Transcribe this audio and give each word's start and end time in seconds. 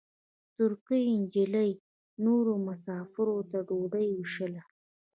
ترکۍ 0.55 1.05
نجلۍ 1.21 1.71
نورو 2.25 2.53
مساپرو 2.67 3.37
ته 3.51 3.59
ډوډۍ 3.67 4.07
وېشله. 4.13 4.63